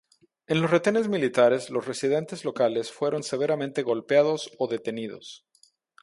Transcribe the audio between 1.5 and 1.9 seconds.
los